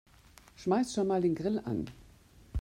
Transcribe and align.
Schmeiß 0.55 0.95
schon 0.95 1.05
mal 1.05 1.21
den 1.21 1.35
Grill 1.35 1.59
an. 1.59 1.85